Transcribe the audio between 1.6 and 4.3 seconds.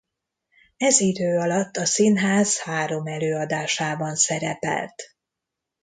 a színház három előadásában